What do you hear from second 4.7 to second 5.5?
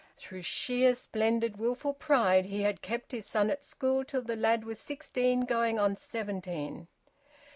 sixteen,